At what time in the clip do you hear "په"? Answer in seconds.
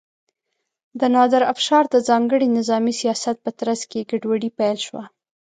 3.43-3.51